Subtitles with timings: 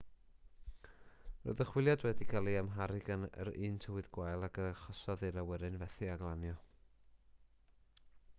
[1.41, 5.27] roedd y chwiliad wedi cael ei amharu gan yr un tywydd gwael ag a achosodd
[5.29, 6.59] i'r awyren fethu â glanio